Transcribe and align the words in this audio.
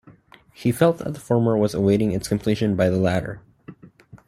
He 0.53 0.71
felt 0.71 0.97
that 0.97 1.13
the 1.13 1.19
former 1.19 1.55
was 1.55 1.75
awaiting 1.75 2.11
its 2.11 2.27
completion 2.27 2.75
by 2.75 2.89
the 2.89 2.97
latter. 2.97 3.43